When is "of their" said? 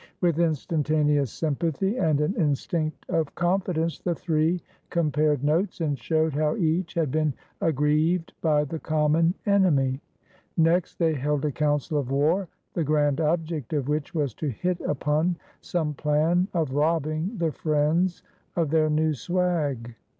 18.55-18.89